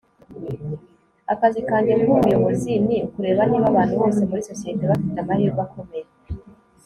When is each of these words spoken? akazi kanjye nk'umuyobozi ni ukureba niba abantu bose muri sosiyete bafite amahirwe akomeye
akazi 1.33 1.59
kanjye 1.69 1.93
nk'umuyobozi 1.99 2.71
ni 2.85 2.97
ukureba 3.07 3.41
niba 3.49 3.65
abantu 3.71 3.93
bose 4.01 4.21
muri 4.29 4.47
sosiyete 4.49 4.83
bafite 4.91 5.17
amahirwe 5.19 5.61
akomeye 5.65 6.07